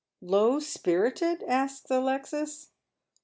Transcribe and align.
"Low 0.35 0.57
spirited 0.59 1.43
'?"asks 1.57 1.91
Alexis. 1.91 2.71